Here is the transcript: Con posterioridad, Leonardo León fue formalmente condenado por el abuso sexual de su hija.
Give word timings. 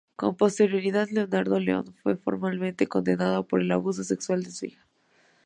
Con 0.15 0.35
posterioridad, 0.35 1.09
Leonardo 1.11 1.59
León 1.59 1.95
fue 2.01 2.17
formalmente 2.17 2.87
condenado 2.87 3.43
por 3.47 3.61
el 3.61 3.71
abuso 3.71 4.03
sexual 4.03 4.41
de 4.43 4.49
su 4.49 4.65
hija. 4.65 4.83